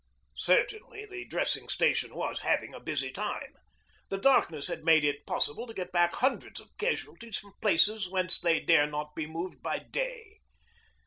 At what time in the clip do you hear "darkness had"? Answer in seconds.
4.17-4.83